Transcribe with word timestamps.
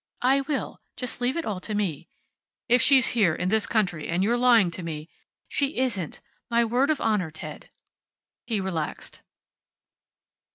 "I 0.23 0.41
will. 0.47 0.81
Just 0.97 1.21
leave 1.21 1.37
it 1.37 1.45
all 1.45 1.59
to 1.59 1.75
me." 1.75 2.09
"If 2.67 2.81
she's 2.81 3.09
here, 3.09 3.35
in 3.35 3.49
this 3.49 3.67
country, 3.67 4.07
and 4.07 4.23
you're 4.23 4.35
lying 4.35 4.71
to 4.71 4.81
me" 4.81 5.07
"She 5.47 5.77
isn't. 5.77 6.21
My 6.49 6.65
word 6.65 6.89
of 6.89 6.99
honor, 6.99 7.29
Ted." 7.29 7.69
He 8.47 8.59
relaxed. 8.59 9.21